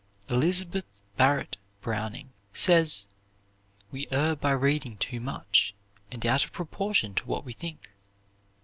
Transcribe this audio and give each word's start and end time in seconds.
Elizabeth 0.29 0.87
Barrett 1.15 1.57
Browning 1.83 2.31
says, 2.55 3.05
"We 3.91 4.07
err 4.09 4.35
by 4.35 4.49
reading 4.49 4.97
too 4.97 5.19
much, 5.19 5.75
and 6.09 6.25
out 6.25 6.43
of 6.43 6.51
proportion 6.51 7.13
to 7.13 7.27
what 7.27 7.45
we 7.45 7.53
think. 7.53 7.87